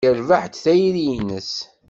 Yerbeḥ-d 0.07 0.55
tayri-nnes. 0.63 1.53